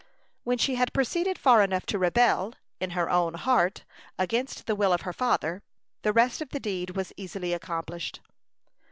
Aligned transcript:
When 0.43 0.57
she 0.57 0.73
had 0.77 0.93
proceeded 0.93 1.37
far 1.37 1.61
enough 1.61 1.85
to 1.85 1.99
rebel, 1.99 2.55
in 2.79 2.89
her 2.97 3.07
own 3.07 3.35
heart, 3.35 3.83
against 4.17 4.65
the 4.65 4.73
will 4.73 4.93
of 4.93 5.01
her 5.01 5.13
father, 5.13 5.61
the 6.01 6.11
rest 6.11 6.41
of 6.41 6.49
the 6.49 6.59
deed 6.59 6.95
was 6.95 7.13
easily 7.17 7.53
accomplished. 7.53 8.19